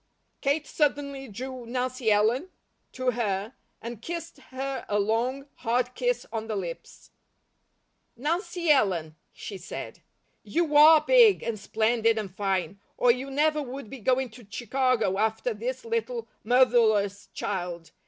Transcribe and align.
Kate 0.41 0.65
suddenly 0.65 1.27
drew 1.27 1.63
Nancy 1.67 2.11
Ellen 2.11 2.49
to 2.93 3.11
her 3.11 3.53
and 3.83 4.01
kissed 4.01 4.37
her 4.49 4.83
a 4.89 4.97
long, 4.97 5.45
hard 5.57 5.93
kiss 5.93 6.25
on 6.33 6.47
the 6.47 6.55
lips. 6.55 7.11
"Nancy 8.17 8.71
Ellen," 8.71 9.15
she 9.31 9.59
said, 9.59 10.01
"you 10.41 10.75
ARE 10.75 11.01
'big, 11.01 11.43
and 11.43 11.59
splendid, 11.59 12.17
and 12.17 12.35
fine,' 12.35 12.79
or 12.97 13.11
you 13.11 13.29
never 13.29 13.61
would 13.61 13.91
be 13.91 13.99
going 13.99 14.31
to 14.31 14.47
Chicago 14.49 15.19
after 15.19 15.53
this 15.53 15.85
little 15.85 16.27
motherless 16.43 17.27
child. 17.35 17.91